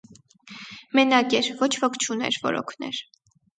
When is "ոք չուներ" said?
1.85-2.43